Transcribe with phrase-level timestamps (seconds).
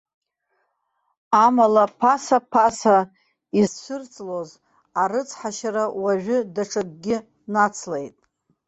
[1.45, 2.97] Амала ԥаса-ԥаса
[3.59, 4.49] изцәырҵлоз
[5.01, 7.17] арыцҳашьара уажәы даҽакгьы
[7.53, 8.17] нацлеит.